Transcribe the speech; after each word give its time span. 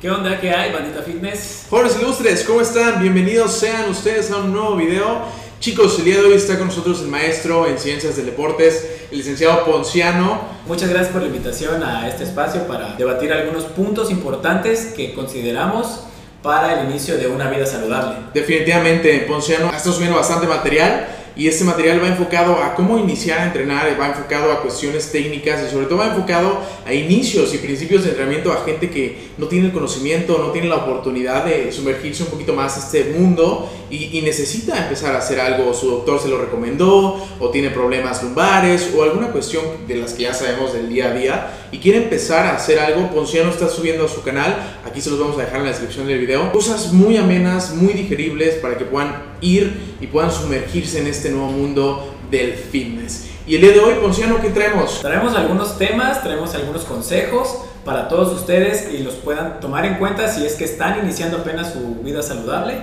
¿Qué 0.00 0.08
onda? 0.08 0.40
¿Qué 0.40 0.52
hay, 0.52 0.72
bandita 0.72 1.02
fitness? 1.02 1.66
Jóvenes 1.68 1.96
ilustres, 2.00 2.44
¿cómo 2.44 2.60
están? 2.60 3.02
Bienvenidos 3.02 3.50
sean 3.50 3.90
ustedes 3.90 4.30
a 4.30 4.36
un 4.36 4.52
nuevo 4.52 4.76
video. 4.76 5.22
Chicos, 5.58 5.98
el 5.98 6.04
día 6.04 6.14
de 6.18 6.20
hoy 6.20 6.34
está 6.34 6.56
con 6.56 6.68
nosotros 6.68 7.00
el 7.00 7.08
maestro 7.08 7.66
en 7.66 7.80
ciencias 7.80 8.14
del 8.14 8.26
deportes, 8.26 9.08
el 9.10 9.18
licenciado 9.18 9.64
Ponciano. 9.64 10.40
Muchas 10.68 10.88
gracias 10.88 11.10
por 11.10 11.22
la 11.22 11.26
invitación 11.26 11.82
a 11.82 12.08
este 12.08 12.22
espacio 12.22 12.68
para 12.68 12.94
debatir 12.94 13.32
algunos 13.32 13.64
puntos 13.64 14.12
importantes 14.12 14.92
que 14.96 15.14
consideramos 15.14 16.04
para 16.44 16.80
el 16.80 16.90
inicio 16.90 17.18
de 17.18 17.26
una 17.26 17.50
vida 17.50 17.66
saludable. 17.66 18.18
Definitivamente, 18.32 19.18
Ponciano, 19.26 19.72
está 19.74 19.90
subiendo 19.90 20.16
bastante 20.16 20.46
material 20.46 21.08
y 21.36 21.48
este 21.48 21.64
material 21.64 22.02
va 22.02 22.08
enfocado 22.08 22.62
a 22.62 22.74
cómo 22.74 22.98
iniciar 22.98 23.40
a 23.40 23.46
entrenar, 23.46 23.96
va 24.00 24.08
enfocado 24.08 24.52
a 24.52 24.62
cuestiones 24.62 25.10
técnicas 25.12 25.62
y 25.66 25.70
sobre 25.70 25.86
todo 25.86 25.98
va 25.98 26.08
enfocado 26.08 26.60
a 26.86 26.92
inicios 26.92 27.54
y 27.54 27.58
principios 27.58 28.04
de 28.04 28.10
entrenamiento 28.10 28.52
a 28.52 28.64
gente 28.64 28.90
que 28.90 29.28
no 29.38 29.46
tiene 29.46 29.66
el 29.66 29.72
conocimiento, 29.72 30.38
no 30.38 30.50
tiene 30.50 30.68
la 30.68 30.76
oportunidad 30.76 31.44
de 31.44 31.70
sumergirse 31.72 32.24
un 32.24 32.30
poquito 32.30 32.54
más 32.54 32.76
a 32.76 32.80
este 32.80 33.12
mundo 33.12 33.70
y, 33.90 34.20
necesita 34.22 34.76
empezar 34.76 35.14
a 35.14 35.18
hacer 35.18 35.40
algo, 35.40 35.72
su 35.72 35.90
doctor 35.90 36.20
se 36.20 36.28
lo 36.28 36.38
recomendó 36.38 37.26
o 37.40 37.50
tiene 37.50 37.70
problemas 37.70 38.22
lumbares 38.22 38.92
o 38.96 39.02
alguna 39.02 39.28
cuestión 39.28 39.64
de 39.86 39.96
las 39.96 40.12
que 40.12 40.24
ya 40.24 40.34
sabemos 40.34 40.72
del 40.72 40.88
día 40.88 41.10
a 41.10 41.14
día 41.14 41.50
y 41.72 41.78
quiere 41.78 41.98
empezar 41.98 42.46
a 42.46 42.56
hacer 42.56 42.78
algo, 42.78 43.10
Ponciano 43.10 43.50
está 43.50 43.68
subiendo 43.68 44.04
a 44.04 44.08
su 44.08 44.22
canal, 44.22 44.56
aquí 44.84 45.00
se 45.00 45.10
los 45.10 45.18
vamos 45.18 45.38
a 45.38 45.42
dejar 45.42 45.58
en 45.58 45.64
la 45.64 45.70
descripción 45.70 46.06
del 46.06 46.18
video, 46.18 46.52
cosas 46.52 46.92
muy 46.92 47.16
amenas, 47.16 47.74
muy 47.74 47.92
digeribles 47.92 48.56
para 48.56 48.76
que 48.76 48.84
puedan 48.84 49.22
ir 49.40 49.96
y 50.00 50.06
puedan 50.06 50.30
sumergirse 50.30 51.00
en 51.00 51.06
este 51.06 51.30
nuevo 51.30 51.48
mundo 51.48 52.14
del 52.30 52.54
fitness. 52.54 53.28
Y 53.46 53.54
el 53.54 53.62
día 53.62 53.72
de 53.72 53.80
hoy, 53.80 53.94
Ponciano, 54.02 54.42
¿qué 54.42 54.50
traemos? 54.50 55.00
Traemos 55.00 55.34
algunos 55.34 55.78
temas, 55.78 56.22
traemos 56.22 56.54
algunos 56.54 56.84
consejos 56.84 57.56
para 57.82 58.06
todos 58.08 58.38
ustedes 58.38 58.92
y 58.92 58.98
los 58.98 59.14
puedan 59.14 59.60
tomar 59.60 59.86
en 59.86 59.94
cuenta 59.94 60.30
si 60.30 60.44
es 60.44 60.54
que 60.56 60.64
están 60.64 60.98
iniciando 61.02 61.38
apenas 61.38 61.72
su 61.72 62.02
vida 62.02 62.22
saludable 62.22 62.74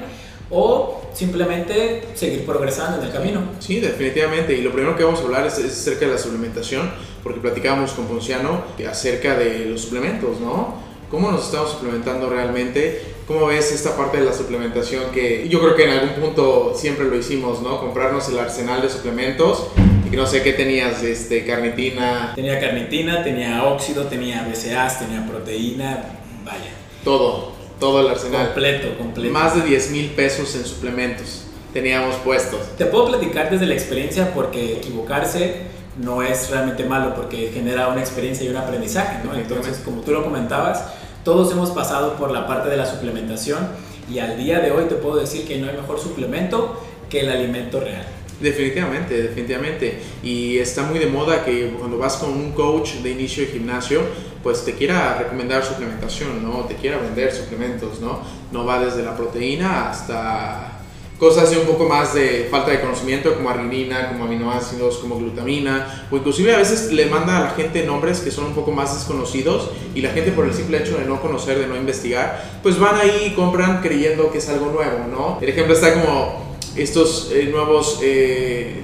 o 0.50 1.02
simplemente 1.14 2.04
seguir 2.14 2.46
progresando 2.46 3.00
en 3.00 3.08
el 3.08 3.14
camino. 3.14 3.42
Sí, 3.60 3.80
definitivamente. 3.80 4.54
Y 4.54 4.62
lo 4.62 4.72
primero 4.72 4.96
que 4.96 5.04
vamos 5.04 5.22
a 5.22 5.24
hablar 5.24 5.46
es, 5.48 5.58
acerca 5.58 6.06
de 6.06 6.14
la 6.14 6.18
suplementación, 6.18 6.92
porque 7.24 7.40
platicábamos 7.40 7.92
con 7.92 8.06
Ponciano 8.06 8.64
acerca 8.90 9.36
de 9.36 9.66
los 9.66 9.82
suplementos, 9.82 10.40
¿no? 10.40 10.76
¿Cómo 11.10 11.32
nos 11.32 11.46
estamos 11.46 11.72
suplementando 11.72 12.30
realmente? 12.30 13.02
¿Cómo 13.28 13.48
ves 13.48 13.72
esta 13.72 13.96
parte 13.96 14.18
de 14.18 14.26
la 14.26 14.34
suplementación 14.34 15.12
que 15.12 15.48
yo 15.50 15.60
creo 15.60 15.76
que 15.76 15.84
en 15.86 15.92
algún 15.92 16.22
punto 16.22 16.74
siempre 16.76 17.06
lo 17.06 17.16
hicimos, 17.16 17.62
¿no? 17.62 17.80
Comprarnos 17.80 18.30
el 18.30 18.38
arsenal 18.38 18.82
de 18.82 18.90
suplementos 18.90 19.68
y 20.06 20.10
que 20.10 20.18
no 20.18 20.28
sé 20.28 20.44
qué 20.44 20.54
tenías, 20.54 21.02
este, 21.02 21.46
carnitina. 21.46 22.34
Tenía 22.36 22.60
carnitina, 22.60 23.24
tenía 23.24 23.64
óxido, 23.64 24.06
tenía 24.06 24.48
BCAAs, 24.48 25.00
tenía 25.00 25.26
proteína, 25.26 26.04
vaya. 26.44 26.72
Todo, 27.04 27.55
todo 27.80 28.02
el 28.02 28.08
arsenal. 28.08 28.48
Completo, 28.48 28.98
completo. 28.98 29.34
Más 29.34 29.56
de 29.56 29.62
10 29.62 29.92
mil 29.92 30.10
pesos 30.12 30.56
en 30.56 30.66
suplementos 30.66 31.44
teníamos 31.74 32.16
puestos. 32.18 32.60
Te 32.78 32.86
puedo 32.86 33.08
platicar 33.08 33.50
desde 33.50 33.66
la 33.66 33.74
experiencia 33.74 34.34
porque 34.34 34.78
equivocarse 34.78 35.76
no 35.98 36.22
es 36.22 36.50
realmente 36.50 36.84
malo 36.84 37.16
porque 37.16 37.52
genera 37.54 37.88
una 37.88 38.02
experiencia 38.02 38.46
y 38.46 38.50
un 38.50 38.58
aprendizaje, 38.58 39.24
¿no? 39.24 39.34
Entonces, 39.34 39.82
como 39.84 40.02
tú 40.02 40.12
lo 40.12 40.24
comentabas, 40.24 40.84
todos 41.24 41.52
hemos 41.52 41.72
pasado 41.72 42.16
por 42.16 42.32
la 42.32 42.48
parte 42.48 42.70
de 42.70 42.78
la 42.78 42.86
suplementación 42.86 43.68
y 44.10 44.20
al 44.20 44.38
día 44.38 44.60
de 44.60 44.72
hoy 44.72 44.86
te 44.86 44.96
puedo 44.96 45.18
decir 45.18 45.48
que 45.48 45.58
no 45.58 45.70
hay 45.70 45.76
mejor 45.76 46.00
suplemento 46.00 46.82
que 47.10 47.22
el 47.22 47.30
alimento 47.30 47.80
real. 47.80 48.06
Definitivamente, 48.40 49.22
definitivamente. 49.22 50.00
Y 50.22 50.58
está 50.58 50.84
muy 50.84 51.00
de 51.00 51.08
moda 51.08 51.46
que 51.46 51.74
cuando 51.80 51.98
vas 51.98 52.18
con 52.18 52.32
un 52.32 52.52
coach 52.52 52.96
de 52.96 53.12
inicio 53.12 53.46
de 53.46 53.52
gimnasio, 53.52 54.02
pues 54.46 54.64
te 54.64 54.76
quiera 54.76 55.18
recomendar 55.18 55.66
suplementación, 55.66 56.44
¿no? 56.44 56.66
Te 56.66 56.76
quiera 56.76 57.00
vender 57.00 57.34
suplementos, 57.34 58.00
¿no? 58.00 58.20
No 58.52 58.64
va 58.64 58.78
desde 58.78 59.02
la 59.02 59.18
proteína 59.18 59.90
hasta 59.90 60.82
cosas 61.18 61.50
de 61.50 61.58
un 61.58 61.66
poco 61.66 61.86
más 61.86 62.14
de 62.14 62.48
falta 62.52 62.70
de 62.70 62.80
conocimiento, 62.80 63.34
como 63.34 63.50
arginina, 63.50 64.10
como 64.10 64.26
aminoácidos, 64.26 64.98
como 65.00 65.18
glutamina, 65.18 66.06
o 66.12 66.18
inclusive 66.18 66.54
a 66.54 66.60
veces 66.60 66.92
le 66.92 67.08
manda 67.08 67.38
a 67.38 67.40
la 67.46 67.50
gente 67.52 67.84
nombres 67.88 68.20
que 68.20 68.30
son 68.30 68.46
un 68.46 68.54
poco 68.54 68.72
más 68.72 68.94
desconocidos 68.94 69.72
y 69.96 70.02
la 70.02 70.12
gente 70.12 70.32
por 70.32 70.46
el 70.46 70.54
simple 70.54 70.78
hecho 70.78 71.00
de 71.00 71.06
no 71.06 71.20
conocer, 71.22 71.58
de 71.58 71.66
no 71.66 71.76
investigar, 71.76 72.60
pues 72.62 72.78
van 72.78 72.98
ahí 72.98 73.30
y 73.32 73.34
compran 73.34 73.82
creyendo 73.82 74.32
que 74.32 74.38
es 74.38 74.48
algo 74.48 74.68
nuevo, 74.68 75.08
¿no? 75.10 75.40
El 75.42 75.50
ejemplo 75.50 75.74
está 75.74 75.92
como 75.92 76.56
estos 76.76 77.32
eh, 77.34 77.50
nuevos... 77.52 77.98
Eh, 78.04 78.84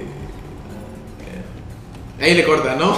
ahí 2.22 2.34
le 2.34 2.44
corta, 2.44 2.76
¿no? 2.76 2.96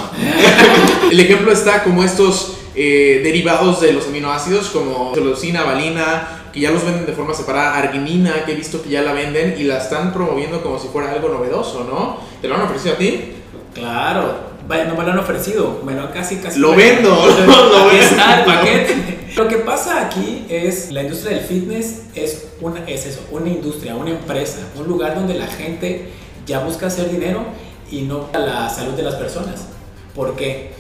el 1.10 1.18
ejemplo 1.18 1.52
está 1.52 1.82
como 1.82 2.04
estos 2.04 2.56
eh, 2.76 3.20
derivados 3.22 3.80
de 3.80 3.92
los 3.92 4.06
aminoácidos 4.06 4.68
como 4.68 5.14
celosina, 5.14 5.62
valina, 5.62 6.50
que 6.52 6.60
ya 6.60 6.70
los 6.70 6.84
venden 6.84 7.06
de 7.06 7.12
forma 7.12 7.34
separada, 7.34 7.76
arginina, 7.76 8.44
que 8.44 8.52
he 8.52 8.54
visto 8.54 8.82
que 8.82 8.90
ya 8.90 9.02
la 9.02 9.12
venden 9.12 9.56
y 9.58 9.64
la 9.64 9.78
están 9.78 10.12
promoviendo 10.12 10.62
como 10.62 10.78
si 10.78 10.88
fuera 10.88 11.10
algo 11.12 11.28
novedoso, 11.28 11.84
¿no? 11.84 12.18
¿Te 12.40 12.48
lo 12.48 12.54
han 12.54 12.62
ofrecido 12.62 12.94
a 12.94 12.98
ti? 12.98 13.32
Claro, 13.74 14.34
vaya, 14.68 14.84
no 14.84 14.94
me 14.94 15.04
lo 15.04 15.12
han 15.12 15.18
ofrecido, 15.18 15.82
me 15.84 15.94
lo 15.94 16.02
han 16.02 16.12
casi 16.12 16.36
casi. 16.36 16.60
Lo 16.60 16.74
vendo, 16.74 17.10
lo 17.26 17.86
vendo. 17.86 17.90
está 17.90 18.40
el 18.40 18.44
paquete. 18.44 19.18
Lo 19.36 19.48
que 19.48 19.56
pasa 19.56 20.06
aquí 20.06 20.46
es 20.48 20.92
la 20.92 21.02
industria 21.02 21.36
del 21.36 21.44
fitness 21.44 22.02
es 22.14 22.48
una 22.60 22.84
es 22.86 23.06
eso, 23.06 23.20
una 23.32 23.48
industria, 23.48 23.96
una 23.96 24.10
empresa, 24.10 24.58
un 24.76 24.86
lugar 24.86 25.16
donde 25.16 25.34
la 25.34 25.48
gente 25.48 26.10
ya 26.46 26.60
busca 26.60 26.86
hacer 26.86 27.10
dinero 27.10 27.44
y 27.90 28.02
no 28.02 28.28
la 28.32 28.68
salud 28.68 28.94
de 28.94 29.02
las 29.02 29.14
personas. 29.14 29.66
¿Por 30.14 30.36
qué? 30.36 30.72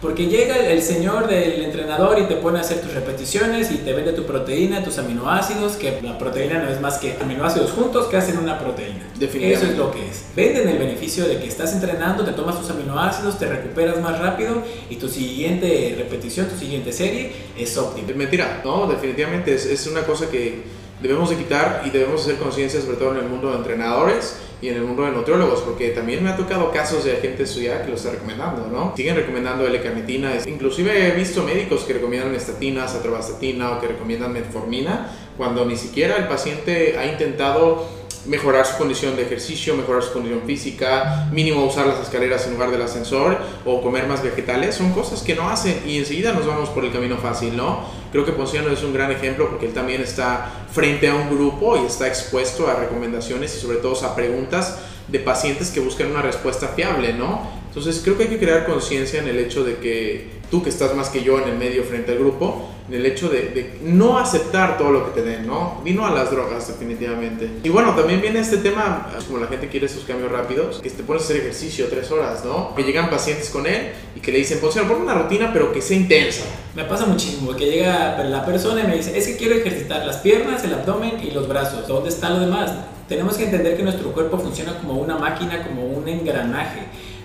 Porque 0.00 0.26
llega 0.28 0.56
el, 0.56 0.80
señor 0.80 1.26
del 1.26 1.60
entrenador 1.60 2.20
y 2.20 2.26
te 2.26 2.36
pone 2.36 2.58
a 2.58 2.60
hacer 2.60 2.80
tus 2.80 2.94
repeticiones 2.94 3.72
y 3.72 3.78
te 3.78 3.92
vende 3.92 4.12
tu 4.12 4.24
proteína, 4.24 4.84
tus 4.84 4.96
aminoácidos, 4.98 5.72
que 5.72 6.00
la 6.02 6.16
proteína 6.16 6.62
no 6.62 6.68
es 6.68 6.80
más 6.80 6.98
que 6.98 7.16
aminoácidos 7.20 7.72
juntos 7.72 8.06
que 8.06 8.16
hacen 8.16 8.38
una 8.38 8.60
proteína. 8.60 9.08
Eso 9.20 9.66
es 9.66 9.76
lo 9.76 9.90
que 9.90 10.08
es. 10.08 10.26
Venden 10.36 10.68
el 10.68 10.78
beneficio 10.78 11.26
de 11.26 11.40
que 11.40 11.48
estás 11.48 11.72
entrenando, 11.72 12.24
te 12.24 12.30
tomas 12.30 12.60
tus 12.60 12.70
aminoácidos, 12.70 13.40
te 13.40 13.46
recuperas 13.46 14.00
más 14.00 14.20
rápido 14.20 14.62
y 14.88 14.96
tu 14.96 15.08
siguiente 15.08 15.96
repetición, 15.98 16.46
tu 16.46 16.56
siguiente 16.56 16.92
serie 16.92 17.32
es 17.58 17.76
óptima. 17.76 18.12
Mentira, 18.14 18.60
no, 18.64 18.86
definitivamente 18.86 19.52
es, 19.56 19.66
es 19.66 19.84
una 19.88 20.02
cosa 20.02 20.30
que 20.30 20.62
debemos 21.00 21.30
de 21.30 21.36
quitar 21.36 21.82
y 21.84 21.90
debemos 21.90 22.22
hacer 22.22 22.36
conciencia 22.36 22.80
sobre 22.80 22.96
todo 22.96 23.12
en 23.12 23.18
el 23.18 23.28
mundo 23.28 23.50
de 23.50 23.58
entrenadores 23.58 24.36
y 24.60 24.68
en 24.68 24.76
el 24.76 24.82
mundo 24.82 25.04
de 25.04 25.12
nutriólogos, 25.12 25.60
porque 25.60 25.90
también 25.90 26.22
me 26.22 26.30
ha 26.30 26.36
tocado 26.36 26.72
casos 26.72 27.04
de 27.04 27.16
gente 27.16 27.44
estudiada 27.44 27.82
que 27.82 27.90
lo 27.90 27.96
está 27.96 28.10
recomendando, 28.10 28.66
¿no? 28.66 28.92
Siguen 28.96 29.14
recomendando 29.14 29.66
L-carnitina, 29.66 30.32
inclusive 30.46 31.08
he 31.08 31.12
visto 31.12 31.44
médicos 31.44 31.84
que 31.84 31.92
recomiendan 31.92 32.34
estatinas, 32.34 32.94
atorvastatina 32.94 33.72
o 33.72 33.80
que 33.80 33.86
recomiendan 33.86 34.32
metformina, 34.32 35.10
cuando 35.36 35.64
ni 35.64 35.76
siquiera 35.76 36.16
el 36.16 36.26
paciente 36.26 36.98
ha 36.98 37.06
intentado 37.06 37.86
mejorar 38.26 38.66
su 38.66 38.76
condición 38.76 39.16
de 39.16 39.22
ejercicio, 39.22 39.76
mejorar 39.76 40.02
su 40.02 40.12
condición 40.12 40.42
física, 40.44 41.28
mínimo 41.32 41.64
usar 41.64 41.86
las 41.86 42.00
escaleras 42.00 42.46
en 42.46 42.54
lugar 42.54 42.70
del 42.70 42.82
ascensor 42.82 43.38
o 43.64 43.80
comer 43.80 44.06
más 44.06 44.22
vegetales, 44.22 44.74
son 44.74 44.92
cosas 44.92 45.22
que 45.22 45.34
no 45.34 45.48
hacen 45.48 45.82
y 45.86 45.98
enseguida 45.98 46.32
nos 46.32 46.46
vamos 46.46 46.68
por 46.70 46.84
el 46.84 46.92
camino 46.92 47.16
fácil, 47.16 47.56
¿no? 47.56 47.84
Creo 48.12 48.24
que 48.24 48.32
Ponciano 48.32 48.70
es 48.70 48.82
un 48.82 48.92
gran 48.92 49.10
ejemplo 49.12 49.48
porque 49.48 49.66
él 49.66 49.74
también 49.74 50.00
está 50.00 50.50
frente 50.72 51.08
a 51.08 51.14
un 51.14 51.28
grupo 51.28 51.76
y 51.76 51.86
está 51.86 52.08
expuesto 52.08 52.68
a 52.68 52.74
recomendaciones 52.74 53.54
y 53.56 53.60
sobre 53.60 53.78
todo 53.78 53.94
a 54.04 54.14
preguntas 54.14 54.78
de 55.08 55.18
pacientes 55.20 55.70
que 55.70 55.80
buscan 55.80 56.10
una 56.10 56.22
respuesta 56.22 56.68
fiable, 56.68 57.12
¿no? 57.12 57.50
Entonces 57.68 58.00
creo 58.02 58.16
que 58.16 58.24
hay 58.24 58.28
que 58.30 58.38
crear 58.38 58.66
conciencia 58.66 59.20
en 59.20 59.28
el 59.28 59.38
hecho 59.38 59.64
de 59.64 59.76
que 59.76 60.37
tú 60.50 60.62
que 60.62 60.70
estás 60.70 60.94
más 60.94 61.08
que 61.08 61.22
yo 61.22 61.38
en 61.38 61.48
el 61.48 61.58
medio 61.58 61.84
frente 61.84 62.12
al 62.12 62.18
grupo, 62.18 62.68
en 62.88 62.94
el 62.94 63.06
hecho 63.06 63.28
de, 63.28 63.78
no 63.82 64.18
aceptar 64.18 64.78
todo 64.78 64.90
lo 64.90 65.04
que 65.06 65.20
te 65.20 65.28
den, 65.28 65.46
¿no? 65.46 65.80
Vino 65.84 66.06
a 66.06 66.10
las 66.10 66.30
drogas 66.30 66.66
definitivamente. 66.68 67.50
Y 67.62 67.68
bueno, 67.68 67.94
también 67.94 68.22
viene 68.22 68.40
este 68.40 68.56
tema, 68.58 69.10
como 69.26 69.38
la 69.38 69.46
gente 69.46 69.68
quiere 69.68 69.86
esos 69.86 70.04
cambios 70.04 70.32
rápidos, 70.32 70.80
que 70.80 70.88
te 70.88 71.02
pones 71.02 71.22
a 71.22 71.24
hacer 71.26 71.36
ejercicio 71.36 71.86
tres 71.90 72.10
horas, 72.10 72.44
¿no? 72.44 72.74
Que 72.74 72.82
llegan 72.82 73.10
pacientes 73.10 73.50
con 73.50 73.66
él 73.66 73.92
y 74.16 74.20
que 74.20 74.32
le 74.32 74.38
dicen, 74.38 74.58
pues 74.60 74.74
pon 74.74 75.02
una 75.02 75.14
rutina 75.14 75.52
pero 75.52 75.70
que 75.72 75.82
sea 75.82 75.96
intensa. 75.96 76.44
Me 76.74 76.84
pasa 76.84 77.04
muchísimo, 77.04 77.54
que 77.54 77.66
llega 77.66 78.22
la 78.24 78.46
persona 78.46 78.82
y 78.82 78.86
me 78.86 78.96
dice, 78.96 79.16
es 79.18 79.26
que 79.26 79.36
quiero 79.36 79.54
ejercitar 79.54 80.06
las 80.06 80.18
piernas, 80.18 80.64
el 80.64 80.72
abdomen 80.72 81.20
y 81.22 81.30
los 81.30 81.46
brazos, 81.46 81.86
¿dónde 81.86 82.08
está 82.08 82.30
lo 82.30 82.40
demás? 82.40 82.72
Tenemos 83.06 83.36
que 83.36 83.44
entender 83.44 83.76
que 83.76 83.82
nuestro 83.82 84.12
cuerpo 84.12 84.38
funciona 84.38 84.78
como 84.78 84.94
una 84.94 85.18
máquina, 85.18 85.62
como 85.66 85.86
un 85.86 86.06
engranaje 86.08 86.80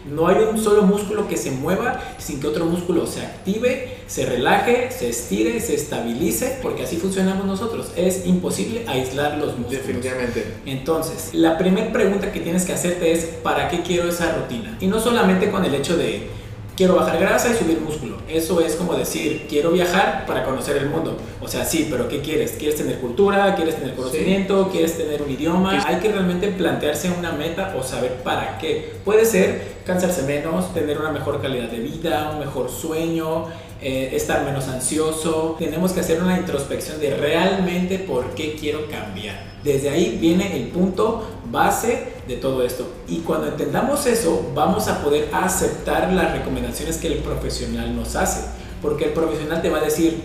no 0.06 0.28
hay 0.28 0.38
un 0.44 0.62
solo 0.62 0.84
músculo 0.84 1.28
que 1.28 1.38
se 1.38 1.52
mueva 1.52 2.00
sin 2.18 2.40
que 2.40 2.48
otro 2.48 2.66
músculo 2.66 3.08
se 3.08 3.22
active, 3.22 3.98
se 4.08 4.26
relaje, 4.26 4.92
se 4.92 5.10
estire, 5.10 5.60
se 5.60 5.76
estabilice, 5.76 6.60
porque 6.62 6.84
así 6.84 6.98
funcionamos 6.98 7.46
nosotros. 7.46 7.92
Es 7.96 8.26
imposible 8.26 8.86
aislar 8.88 9.38
los 9.38 9.58
músculos. 9.58 9.72
Definitivamente. 9.72 10.46
Entonces, 10.66 11.34
la 11.34 11.58
primera 11.58 11.92
pregunta 11.92 12.32
que 12.32 12.40
tienes 12.40 12.66
que 12.66 12.74
hacerte 12.74 13.12
es, 13.12 13.26
¿para 13.44 13.70
qué 13.70 13.82
quiero 13.82 14.10
esa 14.10 14.36
rutina? 14.36 14.78
Y 14.80 14.88
no 14.88 15.00
solamente 15.00 15.50
con 15.50 15.66
el 15.66 15.74
hecho 15.74 15.98
de 15.98 16.30
quiero 16.75 16.96
bajar 16.96 17.20
grasa 17.20 17.50
y 17.50 17.56
subir 17.56 17.80
músculo. 17.80 18.18
Eso 18.28 18.60
es 18.62 18.75
como 18.75 18.96
decir, 18.96 19.46
quiero 19.50 19.72
viajar 19.72 20.25
para 20.25 20.44
conocer 20.44 20.78
el 20.78 20.90
mundo. 20.90 21.18
O 21.42 21.48
sea, 21.48 21.66
sí, 21.66 21.88
pero 21.90 22.08
¿qué 22.08 22.22
quieres? 22.22 22.54
¿Quieres 22.54 22.78
tener 22.78 23.00
cultura? 23.00 23.56
¿Quieres 23.56 23.75
tener 23.75 23.96
conocimiento? 23.96 24.70
¿Quieres 24.72 24.98
tener 24.98 25.22
un 25.22 25.30
idioma? 25.30 25.84
Hay 25.86 25.98
que 25.98 26.12
realmente 26.12 26.48
plantearse 26.50 27.12
una 27.12 27.31
meta 27.31 27.75
o 27.78 27.84
saber 27.84 28.24
para 28.24 28.58
qué. 28.58 28.94
Puede 29.06 29.25
ser 29.25 29.74
cansarse 29.86 30.24
menos, 30.24 30.74
tener 30.74 30.98
una 30.98 31.12
mejor 31.12 31.42
calidad 31.42 31.70
de 31.70 31.80
vida, 31.80 32.31
un 32.34 32.40
mejor 32.40 32.70
sueño, 32.70 33.46
eh, 33.81 34.12
estar 34.14 34.44
menos 34.44 34.68
ansioso. 34.68 35.56
Tenemos 35.60 35.92
que 35.92 36.00
hacer 36.00 36.22
una 36.22 36.38
introspección 36.38 37.00
de 37.00 37.16
realmente 37.16 38.00
por 38.00 38.34
qué 38.34 38.56
quiero 38.56 38.88
cambiar. 38.88 39.54
Desde 39.64 39.90
ahí 39.90 40.18
viene 40.20 40.58
el 40.58 40.70
punto 40.70 41.28
base 41.52 42.12
de 42.28 42.38
todo 42.38 42.64
esto. 42.64 42.88
Y 43.08 43.20
cuando 43.20 43.48
entendamos 43.48 44.06
eso, 44.06 44.52
vamos 44.54 44.88
a 44.88 45.04
poder 45.04 45.30
aceptar 45.34 46.12
las 46.14 46.31
recomendaciones 46.31 46.98
que 46.98 47.08
el 47.08 47.20
profesional 47.20 47.96
nos 47.96 48.16
hace. 48.16 48.46
Porque 48.81 49.06
el 49.06 49.12
profesional 49.12 49.62
te 49.62 49.70
va 49.70 49.80
a 49.80 49.84
decir, 49.84 50.22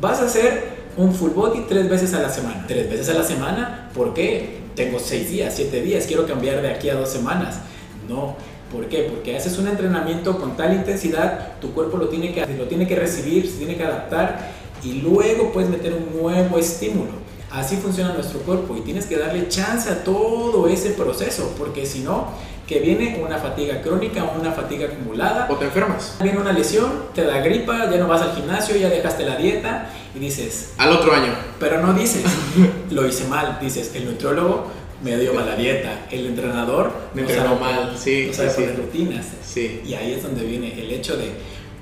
vas 0.00 0.20
a 0.20 0.26
hacer 0.26 0.74
un 0.96 1.14
full 1.14 1.30
body 1.30 1.66
tres 1.68 1.88
veces 1.88 2.14
a 2.14 2.20
la 2.20 2.28
semana. 2.28 2.64
Tres 2.66 2.90
veces 2.90 3.08
a 3.08 3.14
la 3.14 3.24
semana, 3.24 3.90
¿por 3.94 4.14
qué? 4.14 4.62
Tengo 4.74 4.98
seis 4.98 5.30
días, 5.30 5.54
siete 5.56 5.80
días, 5.82 6.06
quiero 6.06 6.26
cambiar 6.26 6.60
de 6.62 6.70
aquí 6.70 6.88
a 6.90 6.94
dos 6.94 7.08
semanas. 7.08 7.60
No, 8.08 8.36
¿Por 8.74 8.88
qué? 8.88 9.06
Porque 9.08 9.36
haces 9.36 9.56
un 9.58 9.68
entrenamiento 9.68 10.36
con 10.36 10.56
tal 10.56 10.74
intensidad, 10.74 11.60
tu 11.60 11.72
cuerpo 11.72 11.96
lo 11.96 12.08
tiene 12.08 12.34
que, 12.34 12.44
lo 12.44 12.64
tiene 12.64 12.88
que 12.88 12.96
recibir, 12.96 13.48
se 13.48 13.58
tiene 13.58 13.76
que 13.76 13.84
adaptar 13.84 14.50
y 14.82 14.94
luego 14.94 15.52
puedes 15.52 15.70
meter 15.70 15.94
un 15.94 16.20
nuevo 16.20 16.58
estímulo. 16.58 17.12
Así 17.54 17.76
funciona 17.76 18.12
nuestro 18.12 18.40
cuerpo 18.40 18.76
y 18.76 18.80
tienes 18.80 19.06
que 19.06 19.16
darle 19.16 19.48
chance 19.48 19.88
a 19.88 20.02
todo 20.02 20.66
ese 20.66 20.90
proceso, 20.90 21.54
porque 21.56 21.86
si 21.86 22.00
no, 22.00 22.32
que 22.66 22.80
viene 22.80 23.22
una 23.24 23.38
fatiga 23.38 23.80
crónica, 23.80 24.24
una 24.24 24.50
fatiga 24.50 24.86
acumulada. 24.86 25.46
O 25.48 25.54
te 25.54 25.66
enfermas. 25.66 26.16
Viene 26.20 26.38
una 26.38 26.52
lesión, 26.52 26.90
te 27.14 27.22
da 27.22 27.38
gripa, 27.38 27.88
ya 27.88 27.98
no 27.98 28.08
vas 28.08 28.22
al 28.22 28.34
gimnasio, 28.34 28.74
ya 28.76 28.88
dejaste 28.88 29.24
la 29.24 29.36
dieta 29.36 29.88
y 30.16 30.18
dices... 30.18 30.72
Al 30.78 30.90
otro 30.90 31.14
año. 31.14 31.32
Pero 31.60 31.80
no 31.80 31.92
dices, 31.92 32.24
lo 32.90 33.06
hice 33.06 33.28
mal, 33.28 33.58
dices, 33.60 33.92
el 33.94 34.06
nutriólogo 34.06 34.66
me 35.04 35.16
dio 35.16 35.32
mala 35.32 35.54
dieta, 35.54 36.06
el 36.10 36.26
entrenador 36.26 36.90
me 37.14 37.22
entrenó 37.22 37.54
mal, 37.54 37.94
sí, 37.96 38.26
no 38.28 38.34
sabe 38.34 38.50
sí, 38.50 38.66
rutinas. 38.76 39.26
Sí. 39.46 39.80
Y 39.84 39.94
ahí 39.94 40.12
es 40.12 40.24
donde 40.24 40.44
viene 40.44 40.72
el 40.80 40.90
hecho 40.90 41.16
de 41.16 41.30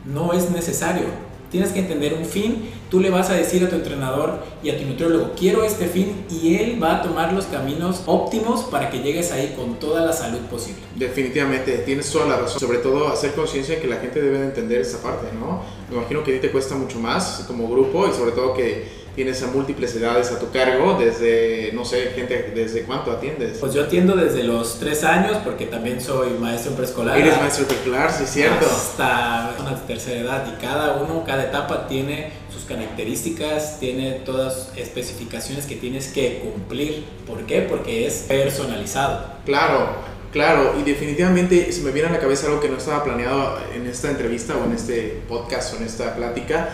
no 0.05 0.35
es 0.35 0.51
necesario 0.51 1.32
Tienes 1.53 1.71
que 1.71 1.81
entender 1.81 2.15
un 2.15 2.25
fin, 2.25 2.71
tú 2.91 2.99
le 2.99 3.11
vas 3.11 3.29
a 3.29 3.35
decir 3.35 3.63
a 3.63 3.69
tu 3.69 3.77
entrenador 3.77 4.43
y 4.63 4.71
a 4.71 4.79
tu 4.79 4.87
nutriólogo, 4.87 5.33
quiero 5.39 5.65
este 5.65 5.87
fin 5.87 6.25
y 6.31 6.57
él 6.57 6.83
va 6.83 6.97
a 6.97 7.03
tomar 7.03 7.35
los 7.35 7.45
caminos 7.45 8.05
óptimos 8.07 8.63
para 8.63 8.89
que 8.89 9.01
llegues 9.01 9.31
ahí 9.33 9.53
con 9.55 9.75
toda 9.79 10.05
la 10.05 10.15
salud 10.15 10.39
posible. 10.51 10.81
Definitivamente, 10.97 11.77
tienes 11.85 12.11
toda 12.11 12.27
la 12.27 12.37
razón. 12.39 12.59
Sobre 12.59 12.79
todo 12.79 13.09
hacer 13.09 13.33
conciencia 13.33 13.79
que 13.79 13.87
la 13.87 13.97
gente 13.97 14.23
debe 14.23 14.39
de 14.39 14.47
entender 14.47 14.81
esa 14.81 15.03
parte, 15.03 15.27
¿no? 15.39 15.63
Me 15.91 15.99
imagino 15.99 16.25
que 16.25 16.31
a 16.33 16.35
ti 16.37 16.41
te 16.41 16.51
cuesta 16.51 16.75
mucho 16.75 16.99
más 16.99 17.45
como 17.47 17.69
grupo 17.69 18.09
y 18.09 18.13
sobre 18.13 18.33
todo 18.33 18.55
que 18.55 19.02
tienes 19.15 19.43
a 19.43 19.49
múltiples 19.49 19.95
edades 19.97 20.31
a 20.31 20.39
tu 20.39 20.51
cargo, 20.51 20.99
desde, 20.99 21.71
no 21.73 21.85
sé, 21.85 22.13
gente, 22.15 22.53
¿desde 22.55 22.83
cuánto 22.83 23.13
atiendes? 23.13 23.59
Pues 23.59 23.75
yo 23.75 23.85
atiendo 23.85 24.17
desde 24.17 24.43
los 24.43 24.79
tres 24.79 25.05
años, 25.05 25.39
porque 25.45 25.67
también 25.67 26.01
soy 26.01 26.31
maestro 26.41 26.73
preescolar. 26.73 27.19
Eres 27.19 27.39
maestro 27.39 27.67
preescolar, 27.67 28.13
sí, 28.13 28.25
cierto. 28.27 28.67
Hasta 28.67 29.55
una 29.61 29.77
tercera 29.87 30.21
edad, 30.21 30.47
y 30.53 30.61
cada 30.61 30.97
uno, 31.03 31.25
cada 31.25 31.45
etapa 31.45 31.87
tiene 31.87 32.33
sus 32.53 32.65
características, 32.65 33.79
tiene 33.81 34.21
todas 34.25 34.71
especificaciones 34.77 35.67
que 35.67 35.77
tienes 35.77 36.09
que 36.09 36.41
cumplir. 36.41 37.05
¿Por 37.27 37.45
qué? 37.47 37.63
Porque 37.63 38.07
es 38.07 38.25
personalizado. 38.29 39.27
Claro. 39.45 40.13
Claro, 40.33 40.75
y 40.81 40.83
definitivamente 40.83 41.71
se 41.73 41.83
me 41.83 41.91
viene 41.91 42.09
a 42.09 42.13
la 42.13 42.19
cabeza 42.19 42.47
algo 42.47 42.59
que 42.59 42.71
no 42.71 42.79
estaba 42.79 43.05
planeado 43.05 43.59
en 43.75 43.87
esta 43.87 44.09
entrevista 44.09 44.57
o 44.57 44.65
en 44.65 44.73
este 44.73 45.21
podcast 45.29 45.75
o 45.75 45.77
en 45.77 45.83
esta 45.83 46.17
plática, 46.17 46.71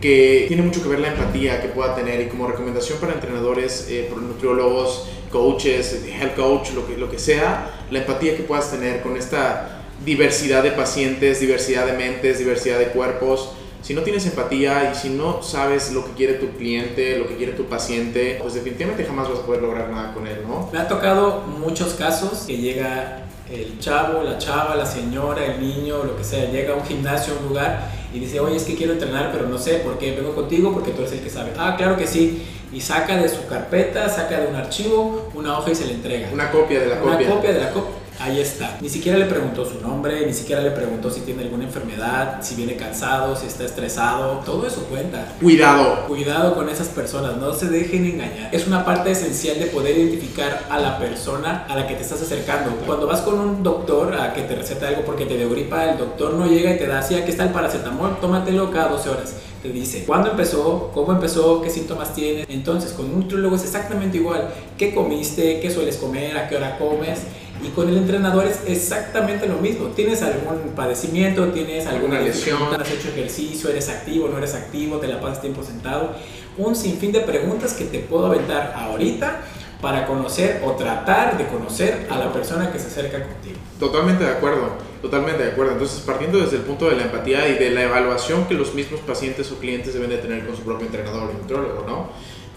que 0.00 0.44
tiene 0.48 0.62
mucho 0.62 0.82
que 0.82 0.88
ver 0.88 1.00
la 1.00 1.08
empatía 1.08 1.60
que 1.60 1.68
pueda 1.68 1.94
tener 1.94 2.20
y 2.20 2.26
como 2.26 2.46
recomendación 2.46 2.98
para 2.98 3.14
entrenadores, 3.14 3.86
eh, 3.88 4.10
nutriólogos, 4.14 5.08
coaches, 5.30 6.04
health 6.06 6.34
coach, 6.34 6.72
lo 6.72 6.86
que, 6.86 6.96
lo 6.96 7.10
que 7.10 7.18
sea, 7.18 7.84
la 7.90 8.00
empatía 8.00 8.36
que 8.36 8.42
puedas 8.42 8.70
tener 8.70 9.02
con 9.02 9.16
esta 9.16 9.84
diversidad 10.04 10.62
de 10.62 10.72
pacientes, 10.72 11.40
diversidad 11.40 11.86
de 11.86 11.92
mentes, 11.92 12.38
diversidad 12.38 12.78
de 12.78 12.86
cuerpos. 12.88 13.50
Si 13.82 13.94
no 13.94 14.02
tienes 14.02 14.26
empatía 14.26 14.90
y 14.92 14.96
si 14.96 15.10
no 15.10 15.42
sabes 15.42 15.92
lo 15.92 16.04
que 16.04 16.12
quiere 16.12 16.34
tu 16.34 16.48
cliente, 16.56 17.18
lo 17.18 17.28
que 17.28 17.36
quiere 17.36 17.52
tu 17.52 17.66
paciente, 17.66 18.38
pues 18.42 18.54
definitivamente 18.54 19.04
jamás 19.04 19.28
vas 19.28 19.38
a 19.38 19.46
poder 19.46 19.62
lograr 19.62 19.88
nada 19.90 20.12
con 20.12 20.26
él, 20.26 20.38
¿no? 20.46 20.68
Me 20.72 20.80
ha 20.80 20.88
tocado 20.88 21.42
muchos 21.42 21.94
casos 21.94 22.44
que 22.46 22.56
llega 22.56 23.26
el 23.50 23.78
chavo, 23.78 24.22
la 24.22 24.38
chava, 24.38 24.74
la 24.74 24.86
señora, 24.86 25.44
el 25.44 25.60
niño, 25.60 26.04
lo 26.04 26.16
que 26.16 26.24
sea, 26.24 26.50
llega 26.50 26.74
a 26.74 26.76
un 26.76 26.84
gimnasio, 26.84 27.34
a 27.34 27.38
un 27.38 27.48
lugar 27.48 27.90
y 28.12 28.18
dice, 28.18 28.40
oye, 28.40 28.56
es 28.56 28.64
que 28.64 28.74
quiero 28.74 28.92
entrenar, 28.92 29.30
pero 29.32 29.48
no 29.48 29.58
sé 29.58 29.74
por 29.76 29.98
qué, 29.98 30.12
vengo 30.12 30.34
contigo 30.34 30.72
porque 30.72 30.90
tú 30.92 31.02
eres 31.02 31.12
el 31.12 31.20
que 31.20 31.30
sabe. 31.30 31.52
Ah, 31.58 31.74
claro 31.76 31.96
que 31.96 32.06
sí. 32.06 32.42
Y 32.72 32.80
saca 32.80 33.16
de 33.16 33.28
su 33.28 33.46
carpeta, 33.46 34.08
saca 34.08 34.40
de 34.40 34.48
un 34.48 34.56
archivo 34.56 35.30
una 35.34 35.58
hoja 35.58 35.70
y 35.70 35.74
se 35.74 35.86
le 35.86 35.94
entrega. 35.94 36.28
Una 36.32 36.50
copia 36.50 36.80
de 36.80 36.86
la 36.86 36.94
una 36.96 37.12
copia. 37.12 37.26
Una 37.26 37.36
copia 37.36 37.52
de 37.52 37.60
la 37.60 37.70
copia. 37.70 38.05
Ahí 38.18 38.40
está. 38.40 38.78
Ni 38.80 38.88
siquiera 38.88 39.18
le 39.18 39.26
preguntó 39.26 39.64
su 39.64 39.80
nombre, 39.80 40.26
ni 40.26 40.32
siquiera 40.32 40.62
le 40.62 40.70
preguntó 40.70 41.10
si 41.10 41.20
tiene 41.20 41.42
alguna 41.42 41.64
enfermedad, 41.64 42.42
si 42.42 42.54
viene 42.54 42.76
cansado, 42.76 43.36
si 43.36 43.46
está 43.46 43.64
estresado. 43.64 44.42
Todo 44.44 44.66
eso 44.66 44.84
cuenta. 44.84 45.34
Cuidado. 45.40 46.06
Cuidado 46.06 46.54
con 46.54 46.68
esas 46.68 46.88
personas, 46.88 47.36
no 47.36 47.52
se 47.52 47.68
dejen 47.68 48.04
engañar. 48.06 48.54
Es 48.54 48.66
una 48.66 48.84
parte 48.84 49.10
esencial 49.10 49.58
de 49.58 49.66
poder 49.66 49.96
identificar 49.96 50.64
a 50.70 50.80
la 50.80 50.98
persona 50.98 51.66
a 51.68 51.76
la 51.76 51.86
que 51.86 51.94
te 51.94 52.02
estás 52.02 52.22
acercando. 52.22 52.70
Cuando 52.86 53.06
vas 53.06 53.20
con 53.20 53.38
un 53.38 53.62
doctor 53.62 54.14
a 54.14 54.32
que 54.32 54.42
te 54.42 54.54
receta 54.54 54.88
algo 54.88 55.02
porque 55.02 55.26
te 55.26 55.36
dio 55.36 55.50
gripa, 55.50 55.84
el 55.90 55.98
doctor 55.98 56.34
no 56.34 56.46
llega 56.46 56.72
y 56.72 56.78
te 56.78 56.86
da, 56.86 57.02
sí, 57.02 57.14
aquí 57.14 57.30
está 57.30 57.44
el 57.44 57.50
paracetamol, 57.50 58.18
tómatelo 58.20 58.70
cada 58.70 58.88
12 58.88 59.08
horas 59.10 59.34
te 59.62 59.70
dice 59.70 60.04
cuándo 60.06 60.30
empezó, 60.30 60.90
cómo 60.92 61.12
empezó, 61.12 61.60
qué 61.62 61.70
síntomas 61.70 62.14
tienes. 62.14 62.46
Entonces, 62.48 62.92
con 62.92 63.06
un 63.06 63.20
nutriólogo 63.20 63.56
es 63.56 63.64
exactamente 63.64 64.18
igual. 64.18 64.48
¿Qué 64.78 64.94
comiste? 64.94 65.60
¿Qué 65.60 65.70
sueles 65.70 65.96
comer? 65.96 66.36
¿A 66.36 66.48
qué 66.48 66.56
hora 66.56 66.78
comes? 66.78 67.20
Y 67.66 67.70
con 67.70 67.88
el 67.88 67.96
entrenador 67.96 68.46
es 68.46 68.60
exactamente 68.66 69.48
lo 69.48 69.56
mismo. 69.56 69.86
¿Tienes 69.88 70.22
algún 70.22 70.70
padecimiento? 70.76 71.48
¿Tienes 71.48 71.86
alguna 71.86 72.20
lesión? 72.20 72.62
¿Has 72.78 72.88
hecho 72.88 73.08
ejercicio? 73.08 73.70
¿Eres 73.70 73.88
activo? 73.88 74.28
¿No 74.28 74.38
eres 74.38 74.54
activo? 74.54 74.98
¿Te 74.98 75.08
la 75.08 75.20
pasas 75.20 75.40
tiempo 75.40 75.64
sentado? 75.64 76.14
Un 76.58 76.76
sinfín 76.76 77.10
de 77.10 77.20
preguntas 77.20 77.74
que 77.74 77.86
te 77.86 77.98
puedo 77.98 78.26
aventar 78.26 78.72
ahorita 78.76 79.40
para 79.82 80.06
conocer 80.06 80.62
o 80.64 80.72
tratar 80.72 81.36
de 81.36 81.46
conocer 81.48 82.06
a 82.08 82.18
la 82.18 82.32
persona 82.32 82.70
que 82.70 82.78
se 82.78 82.86
acerca 82.86 83.24
contigo. 83.24 83.56
Totalmente 83.80 84.22
de 84.22 84.30
acuerdo, 84.30 84.70
totalmente 85.06 85.42
de 85.42 85.50
acuerdo. 85.52 85.72
Entonces, 85.72 86.00
partiendo 86.00 86.38
desde 86.38 86.56
el 86.56 86.62
punto 86.62 86.88
de 86.88 86.96
la 86.96 87.04
empatía 87.04 87.48
y 87.48 87.54
de 87.54 87.70
la 87.70 87.84
evaluación 87.84 88.46
que 88.46 88.54
los 88.54 88.74
mismos 88.74 89.00
pacientes 89.00 89.50
o 89.52 89.58
clientes 89.58 89.94
deben 89.94 90.10
de 90.10 90.18
tener 90.18 90.44
con 90.46 90.56
su 90.56 90.62
propio 90.62 90.86
entrenador 90.86 91.30
y 91.32 91.38
nutriólogo, 91.38 91.84
¿no? 91.86 92.08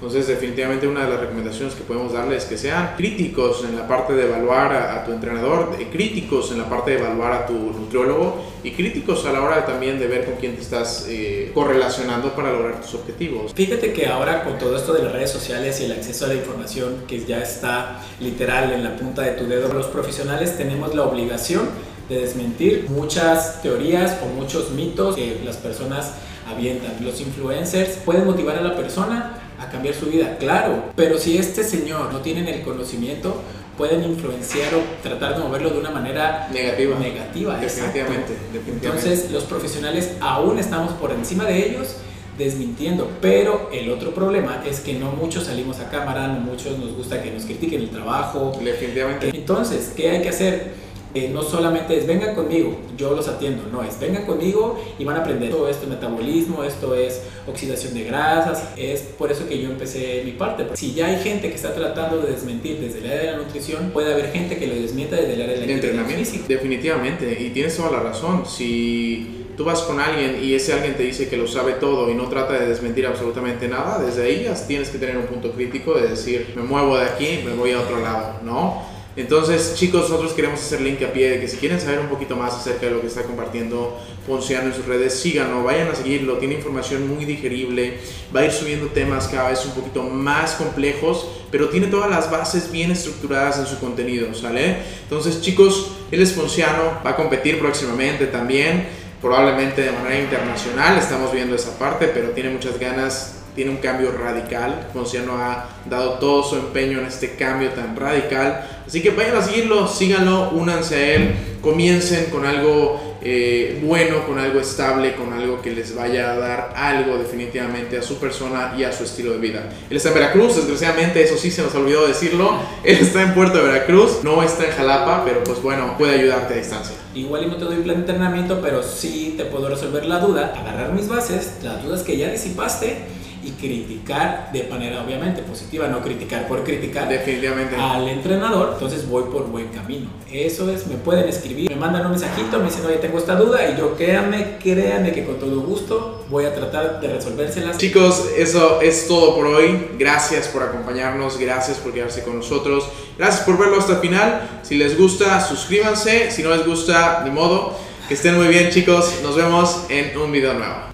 Entonces, 0.01 0.27
definitivamente 0.27 0.87
una 0.87 1.03
de 1.03 1.09
las 1.09 1.19
recomendaciones 1.19 1.75
que 1.75 1.83
podemos 1.83 2.13
darles 2.13 2.43
es 2.43 2.49
que 2.49 2.57
sean 2.57 2.93
críticos 2.95 3.65
en 3.65 3.75
la 3.75 3.85
parte 3.85 4.13
de 4.13 4.27
evaluar 4.27 4.73
a, 4.73 5.03
tu 5.03 5.11
entrenador, 5.11 5.75
críticos 5.91 6.53
en 6.53 6.59
la 6.59 6.69
parte 6.69 6.91
de 6.91 6.99
evaluar 6.99 7.33
a 7.33 7.45
tu 7.45 7.53
nutriólogo 7.53 8.41
y 8.63 8.71
críticos 8.71 9.25
a 9.25 9.33
la 9.33 9.41
hora 9.41 9.65
también 9.65 9.99
de 9.99 10.07
ver 10.07 10.23
con 10.23 10.35
quién 10.35 10.55
te 10.55 10.61
estás 10.61 11.05
eh, 11.09 11.51
correlacionando 11.53 12.33
para 12.33 12.53
lograr 12.53 12.79
tus 12.79 12.93
objetivos. 12.93 13.51
Fíjate 13.53 13.91
que 13.91 14.07
ahora 14.07 14.45
con 14.45 14.57
todo 14.57 14.77
esto 14.77 14.93
de 14.93 15.03
las 15.03 15.11
redes 15.11 15.31
sociales 15.31 15.81
y 15.81 15.85
el 15.85 15.91
acceso 15.91 16.23
a 16.23 16.29
la 16.29 16.35
información 16.35 17.03
que 17.05 17.25
ya 17.25 17.41
está 17.41 17.99
literal 18.21 18.71
en 18.71 18.85
la 18.85 18.95
punta 18.95 19.23
de 19.23 19.31
tu 19.31 19.47
dedo, 19.47 19.73
los 19.73 19.87
profesionales 19.87 20.57
tenemos 20.57 20.95
la 20.95 21.03
obligación 21.03 21.67
de 22.09 22.19
desmentir 22.19 22.87
muchas 22.89 23.61
teorías 23.61 24.17
o 24.23 24.27
muchos 24.27 24.71
mitos 24.71 25.15
que 25.15 25.39
las 25.45 25.57
personas 25.57 26.13
avientan. 26.51 26.93
Los 27.01 27.21
influencers 27.21 27.97
pueden 27.97 28.25
motivar 28.25 28.57
a 28.57 28.61
la 28.61 28.75
persona 28.75 29.37
a 29.59 29.69
cambiar 29.69 29.93
su 29.93 30.07
vida, 30.07 30.37
claro, 30.37 30.85
pero 30.95 31.17
si 31.17 31.37
este 31.37 31.63
señor 31.63 32.11
no 32.13 32.19
tiene 32.19 32.49
el 32.49 32.61
conocimiento, 32.63 33.41
pueden 33.77 34.03
influenciar 34.03 34.73
o 34.73 34.81
tratar 35.01 35.37
de 35.37 35.43
moverlo 35.43 35.69
de 35.69 35.79
una 35.79 35.91
manera 35.91 36.49
negativa. 36.51 36.97
Negativa, 36.99 37.57
definitivamente, 37.57 38.33
definitivamente. 38.51 38.87
Entonces, 38.87 39.31
los 39.31 39.43
profesionales 39.43 40.11
aún 40.19 40.59
estamos 40.59 40.93
por 40.93 41.11
encima 41.11 41.45
de 41.45 41.69
ellos 41.69 41.95
desmintiendo, 42.37 43.09
pero 43.21 43.69
el 43.71 43.91
otro 43.91 44.13
problema 44.13 44.63
es 44.65 44.79
que 44.79 44.93
no 44.93 45.11
muchos 45.11 45.45
salimos 45.45 45.79
a 45.79 45.89
cámara, 45.89 46.27
no 46.27 46.39
muchos 46.39 46.77
nos 46.77 46.93
gusta 46.93 47.21
que 47.21 47.31
nos 47.31 47.43
critiquen 47.43 47.81
el 47.81 47.89
trabajo. 47.89 48.53
Definitivamente. 48.63 49.29
Entonces, 49.33 49.93
¿qué 49.95 50.09
hay 50.09 50.21
que 50.21 50.29
hacer? 50.29 50.88
Eh, 51.15 51.31
no 51.33 51.41
solamente 51.41 51.97
es 51.97 52.05
vengan 52.05 52.35
conmigo, 52.35 52.77
yo 52.95 53.15
los 53.15 53.27
atiendo, 53.27 53.63
no, 53.71 53.83
es 53.83 53.99
vengan 53.99 54.27
conmigo 54.27 54.79
y 54.99 55.05
van 55.05 55.17
a 55.17 55.21
aprender 55.21 55.49
todo 55.49 55.67
esto 55.67 55.83
es 55.83 55.89
metabolismo, 55.89 56.63
esto 56.63 56.93
es 56.93 57.23
oxidación 57.47 57.95
de 57.95 58.03
grasas, 58.03 58.63
es 58.77 59.01
por 59.01 59.31
eso 59.31 59.47
que 59.47 59.59
yo 59.59 59.69
empecé 59.69 60.21
mi 60.23 60.33
parte. 60.33 60.65
Si 60.75 60.93
ya 60.93 61.07
hay 61.07 61.17
gente 61.17 61.49
que 61.49 61.55
está 61.55 61.73
tratando 61.73 62.21
de 62.21 62.31
desmentir 62.31 62.79
desde 62.79 62.99
el 62.99 63.05
área 63.05 63.19
de 63.19 63.31
la 63.31 63.37
nutrición, 63.37 63.89
puede 63.89 64.13
haber 64.13 64.31
gente 64.31 64.57
que 64.57 64.67
lo 64.67 64.75
desmienta 64.75 65.15
desde 65.15 65.33
el 65.33 65.41
área 65.41 65.55
de 65.55 65.65
la 65.65 65.73
entrenamiento 65.73 66.31
Definitivamente, 66.47 67.37
y 67.41 67.49
tienes 67.49 67.75
toda 67.75 67.91
la 67.91 68.01
razón. 68.01 68.43
Si 68.45 69.47
tú 69.57 69.65
vas 69.65 69.81
con 69.81 69.99
alguien 69.99 70.43
y 70.43 70.53
ese 70.53 70.73
alguien 70.73 70.95
te 70.95 71.03
dice 71.03 71.27
que 71.27 71.37
lo 71.37 71.47
sabe 71.47 71.73
todo 71.73 72.09
y 72.11 72.13
no 72.13 72.29
trata 72.29 72.53
de 72.53 72.67
desmentir 72.67 73.07
absolutamente 73.07 73.67
nada, 73.67 73.99
desde 73.99 74.23
ahí 74.23 74.43
ya 74.43 74.53
tienes 74.67 74.89
que 74.89 74.99
tener 74.99 75.17
un 75.17 75.25
punto 75.25 75.51
crítico 75.53 75.95
de 75.95 76.09
decir, 76.09 76.53
me 76.55 76.61
muevo 76.61 76.97
de 76.97 77.05
aquí, 77.05 77.39
me 77.43 77.53
voy 77.55 77.71
a 77.71 77.79
otro 77.79 77.99
lado, 77.99 78.41
¿no? 78.43 78.98
Entonces, 79.19 79.75
chicos, 79.75 80.03
nosotros 80.09 80.31
queremos 80.31 80.61
hacerle 80.61 80.91
hincapié 80.91 81.31
de 81.31 81.41
que 81.41 81.49
si 81.49 81.57
quieren 81.57 81.77
saber 81.77 81.99
un 81.99 82.07
poquito 82.07 82.37
más 82.37 82.53
acerca 82.53 82.85
de 82.85 82.93
lo 82.93 83.01
que 83.01 83.07
está 83.07 83.23
compartiendo 83.23 83.99
Ponciano 84.25 84.67
en 84.67 84.73
sus 84.73 84.85
redes, 84.85 85.13
síganlo, 85.13 85.61
vayan 85.61 85.89
a 85.89 85.95
seguirlo, 85.95 86.37
tiene 86.37 86.55
información 86.55 87.05
muy 87.05 87.25
digerible, 87.25 87.97
va 88.33 88.39
a 88.39 88.45
ir 88.45 88.51
subiendo 88.53 88.87
temas 88.87 89.27
cada 89.27 89.49
vez 89.49 89.65
un 89.65 89.71
poquito 89.71 90.03
más 90.03 90.51
complejos, 90.53 91.27
pero 91.51 91.67
tiene 91.67 91.87
todas 91.87 92.09
las 92.09 92.31
bases 92.31 92.71
bien 92.71 92.91
estructuradas 92.91 93.59
en 93.59 93.65
su 93.65 93.77
contenido, 93.81 94.33
¿sale? 94.33 94.77
Entonces, 95.03 95.41
chicos, 95.41 95.91
él 96.11 96.21
es 96.21 96.31
Ponciano, 96.31 97.01
va 97.05 97.09
a 97.09 97.15
competir 97.17 97.59
próximamente 97.59 98.25
también. 98.27 98.87
Probablemente 99.21 99.81
de 99.81 99.91
manera 99.91 100.19
internacional, 100.19 100.97
estamos 100.97 101.31
viendo 101.31 101.55
esa 101.55 101.77
parte, 101.77 102.07
pero 102.07 102.29
tiene 102.29 102.49
muchas 102.49 102.79
ganas 102.79 103.39
tiene 103.59 103.71
un 103.71 103.77
cambio 103.77 104.13
radical. 104.13 104.87
no 105.25 105.37
ha 105.37 105.67
dado 105.89 106.13
todo 106.13 106.43
su 106.43 106.55
empeño 106.55 106.99
en 106.99 107.05
este 107.05 107.35
cambio 107.35 107.69
tan 107.71 107.93
radical. 107.95 108.65
Así 108.87 109.01
que 109.01 109.09
vayan 109.09 109.35
a 109.35 109.41
seguirlo, 109.41 109.85
síganlo, 109.85 110.51
únanse 110.51 110.95
a 110.95 111.15
él, 111.15 111.35
comiencen 111.61 112.25
con 112.25 112.45
algo 112.45 113.08
eh, 113.21 113.79
bueno, 113.83 114.25
con 114.25 114.39
algo 114.39 114.59
estable, 114.59 115.15
con 115.15 115.33
algo 115.33 115.61
que 115.61 115.71
les 115.71 115.95
vaya 115.95 116.31
a 116.31 116.37
dar 116.37 116.73
algo 116.75 117.17
definitivamente 117.17 117.97
a 117.97 118.01
su 118.01 118.17
persona 118.17 118.73
y 118.77 118.83
a 118.83 118.91
su 118.91 119.03
estilo 119.03 119.33
de 119.33 119.39
vida. 119.39 119.69
Él 119.89 119.97
está 119.97 120.09
en 120.09 120.15
Veracruz, 120.15 120.55
desgraciadamente, 120.55 121.21
eso 121.21 121.37
sí 121.37 121.51
se 121.51 121.61
nos 121.61 121.75
olvidó 121.75 122.07
decirlo. 122.07 122.59
Él 122.83 122.97
está 122.99 123.21
en 123.21 123.33
Puerto 123.33 123.57
de 123.57 123.65
Veracruz, 123.65 124.23
no 124.23 124.41
está 124.41 124.65
en 124.65 124.71
Jalapa, 124.71 125.23
pero 125.25 125.43
pues 125.43 125.61
bueno, 125.61 125.97
puede 125.97 126.19
ayudarte 126.19 126.53
a 126.53 126.57
distancia. 126.57 126.95
Igual 127.13 127.43
y 127.43 127.47
no 127.47 127.57
te 127.57 127.65
doy 127.65 127.77
plan 127.77 127.95
de 127.95 128.11
entrenamiento, 128.11 128.59
pero 128.61 128.83
sí 128.83 129.33
te 129.35 129.45
puedo 129.45 129.67
resolver 129.67 130.05
la 130.05 130.19
duda, 130.19 130.53
agarrar 130.55 130.93
mis 130.93 131.07
bases, 131.07 131.57
las 131.63 131.83
dudas 131.83 132.03
que 132.03 132.17
ya 132.17 132.29
disipaste 132.29 133.18
y 133.49 133.51
criticar 133.53 134.49
de 134.53 134.63
manera 134.63 135.03
obviamente 135.03 135.41
positiva, 135.41 135.87
no 135.87 136.01
criticar 136.01 136.47
por 136.47 136.63
criticar 136.63 137.09
definitivamente 137.09 137.75
al 137.75 138.07
entrenador, 138.07 138.71
entonces 138.73 139.07
voy 139.07 139.23
por 139.23 139.47
buen 139.47 139.67
camino. 139.69 140.09
Eso 140.31 140.69
es, 140.71 140.85
me 140.87 140.95
pueden 140.95 141.27
escribir, 141.27 141.69
me 141.69 141.75
mandan 141.75 142.05
un 142.05 142.11
mensajito, 142.11 142.59
me 142.59 142.65
dicen, 142.65 142.85
oye, 142.85 142.97
tengo 142.97 143.17
esta 143.17 143.35
duda 143.35 143.69
y 143.69 143.77
yo 143.77 143.95
créanme, 143.95 144.57
créanme 144.61 145.11
que 145.11 145.25
con 145.25 145.39
todo 145.39 145.61
gusto 145.61 146.25
voy 146.29 146.45
a 146.45 146.53
tratar 146.53 147.01
de 147.01 147.07
resolvérselas. 147.07 147.77
Chicos, 147.77 148.29
eso 148.37 148.81
es 148.81 149.07
todo 149.07 149.35
por 149.35 149.47
hoy. 149.47 149.87
Gracias 149.97 150.47
por 150.47 150.63
acompañarnos, 150.63 151.37
gracias 151.37 151.77
por 151.77 151.93
quedarse 151.93 152.23
con 152.23 152.37
nosotros, 152.37 152.87
gracias 153.17 153.43
por 153.43 153.57
verlo 153.57 153.79
hasta 153.79 153.93
el 153.93 153.99
final. 153.99 154.61
Si 154.61 154.75
les 154.75 154.97
gusta, 154.97 155.41
suscríbanse, 155.41 156.31
si 156.31 156.43
no 156.43 156.55
les 156.55 156.65
gusta, 156.65 157.21
ni 157.23 157.31
modo. 157.31 157.75
Que 158.07 158.15
estén 158.15 158.35
muy 158.35 158.47
bien 158.47 158.71
chicos, 158.71 159.19
nos 159.21 159.35
vemos 159.35 159.85
en 159.89 160.17
un 160.17 160.31
video 160.31 160.55
nuevo. 160.55 160.88